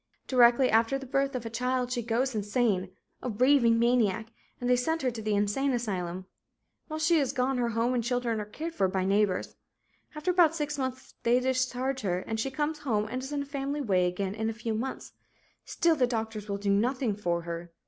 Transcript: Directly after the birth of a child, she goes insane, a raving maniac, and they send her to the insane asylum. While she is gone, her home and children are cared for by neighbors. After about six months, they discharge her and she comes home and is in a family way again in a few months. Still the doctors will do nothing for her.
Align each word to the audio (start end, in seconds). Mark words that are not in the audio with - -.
Directly 0.25 0.71
after 0.71 0.97
the 0.97 1.05
birth 1.05 1.35
of 1.35 1.45
a 1.45 1.49
child, 1.51 1.91
she 1.91 2.01
goes 2.01 2.33
insane, 2.33 2.89
a 3.21 3.29
raving 3.29 3.77
maniac, 3.77 4.29
and 4.59 4.67
they 4.67 4.75
send 4.75 5.03
her 5.03 5.11
to 5.11 5.21
the 5.21 5.35
insane 5.35 5.73
asylum. 5.73 6.25
While 6.87 6.97
she 6.99 7.19
is 7.19 7.33
gone, 7.33 7.59
her 7.59 7.69
home 7.69 7.93
and 7.93 8.03
children 8.03 8.39
are 8.39 8.45
cared 8.45 8.73
for 8.73 8.87
by 8.87 9.05
neighbors. 9.05 9.53
After 10.15 10.31
about 10.31 10.55
six 10.55 10.79
months, 10.79 11.13
they 11.21 11.39
discharge 11.39 12.01
her 12.01 12.17
and 12.21 12.39
she 12.39 12.49
comes 12.49 12.79
home 12.79 13.07
and 13.11 13.21
is 13.21 13.31
in 13.31 13.43
a 13.43 13.45
family 13.45 13.79
way 13.79 14.07
again 14.07 14.33
in 14.33 14.49
a 14.49 14.53
few 14.53 14.73
months. 14.73 15.11
Still 15.65 15.95
the 15.95 16.07
doctors 16.07 16.49
will 16.49 16.57
do 16.57 16.71
nothing 16.71 17.15
for 17.15 17.43
her. 17.43 17.71